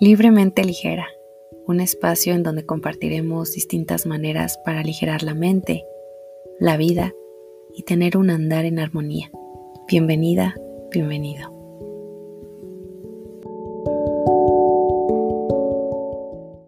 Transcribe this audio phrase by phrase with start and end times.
[0.00, 1.08] Libremente ligera,
[1.66, 5.84] un espacio en donde compartiremos distintas maneras para aligerar la mente,
[6.60, 7.12] la vida
[7.74, 9.32] y tener un andar en armonía.
[9.88, 10.54] Bienvenida,
[10.92, 11.57] bienvenido.